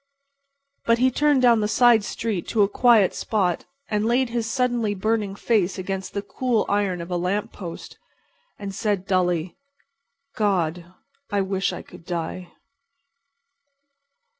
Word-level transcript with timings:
But 0.85 0.97
he 0.97 1.11
turned 1.11 1.43
down 1.43 1.59
the 1.59 1.67
side 1.67 2.03
street 2.03 2.47
to 2.47 2.63
a 2.63 2.67
quiet 2.67 3.13
spot 3.13 3.65
and 3.87 4.03
laid 4.03 4.29
his 4.29 4.49
suddenly 4.49 4.95
burning 4.95 5.35
face 5.35 5.77
against 5.77 6.15
the 6.15 6.23
cool 6.23 6.65
iron 6.67 7.01
of 7.01 7.11
a 7.11 7.17
lamp 7.17 7.51
post, 7.53 7.99
and 8.57 8.73
said 8.73 9.05
dully: 9.05 9.57
"God! 10.35 10.91
I 11.29 11.41
wish 11.41 11.71
I 11.71 11.83
could 11.83 12.03
die." 12.03 12.51